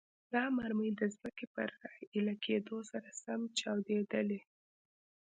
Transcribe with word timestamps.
دا 0.33 0.43
مرمۍ 0.57 0.89
د 0.99 1.01
ځمکې 1.15 1.45
پر 1.53 1.67
راایلې 1.83 2.35
کېدو 2.45 2.77
سره 2.91 3.09
سم 3.21 3.41
چاودیدلې. 3.59 4.41